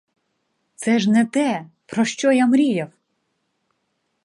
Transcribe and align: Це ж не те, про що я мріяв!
Це 0.75 0.99
ж 0.99 1.09
не 1.11 1.25
те, 1.25 1.65
про 1.85 2.05
що 2.05 2.31
я 2.31 2.47
мріяв! 2.47 2.91